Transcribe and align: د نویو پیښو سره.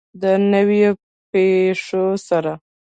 د 0.21 0.23
نویو 0.51 0.91
پیښو 1.31 2.03
سره. 2.27 2.53